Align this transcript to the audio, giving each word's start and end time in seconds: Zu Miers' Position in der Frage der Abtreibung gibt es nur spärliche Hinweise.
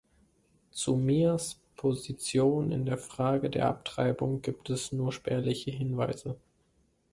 Zu 0.71 0.95
Miers' 0.95 1.59
Position 1.75 2.71
in 2.71 2.87
der 2.87 2.97
Frage 2.97 3.51
der 3.51 3.67
Abtreibung 3.67 4.41
gibt 4.41 4.71
es 4.71 4.91
nur 4.91 5.11
spärliche 5.11 5.69
Hinweise. 5.69 6.37